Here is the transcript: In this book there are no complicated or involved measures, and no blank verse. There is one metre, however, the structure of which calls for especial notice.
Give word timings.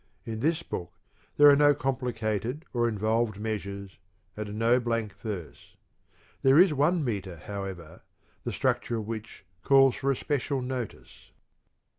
In 0.25 0.39
this 0.39 0.63
book 0.63 0.93
there 1.37 1.47
are 1.49 1.55
no 1.55 1.75
complicated 1.75 2.65
or 2.73 2.89
involved 2.89 3.39
measures, 3.39 3.99
and 4.35 4.57
no 4.57 4.79
blank 4.79 5.13
verse. 5.13 5.75
There 6.41 6.57
is 6.57 6.73
one 6.73 7.03
metre, 7.03 7.37
however, 7.37 8.01
the 8.43 8.51
structure 8.51 8.97
of 8.97 9.05
which 9.07 9.45
calls 9.63 9.93
for 9.93 10.09
especial 10.09 10.63
notice. 10.63 11.29